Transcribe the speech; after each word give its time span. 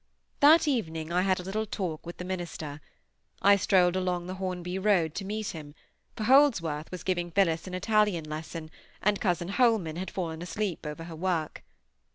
That 0.39 0.67
evening 0.67 1.11
I 1.11 1.21
had 1.21 1.39
a 1.39 1.43
little 1.43 1.67
talk 1.67 2.07
with 2.07 2.17
the 2.17 2.25
minister. 2.25 2.81
I 3.39 3.55
strolled 3.55 3.95
along 3.95 4.25
the 4.25 4.33
Hornby 4.33 4.79
road 4.79 5.13
to 5.13 5.25
meet 5.25 5.49
him; 5.49 5.75
for 6.15 6.23
Holdsworth 6.23 6.89
was 6.89 7.03
giving 7.03 7.29
Phillis 7.29 7.67
an 7.67 7.75
Italian 7.75 8.25
lesson, 8.27 8.71
and 9.03 9.21
cousin 9.21 9.49
Holman 9.49 9.97
had 9.97 10.09
fallen 10.09 10.41
asleep 10.41 10.87
over 10.87 11.03
her 11.03 11.15
work. 11.15 11.63